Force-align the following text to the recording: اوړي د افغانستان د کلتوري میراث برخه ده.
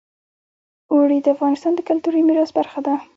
اوړي 0.91 1.17
د 1.21 1.27
افغانستان 1.35 1.71
د 1.75 1.79
کلتوري 1.89 2.21
میراث 2.27 2.51
برخه 2.57 2.79
ده. 2.87 2.93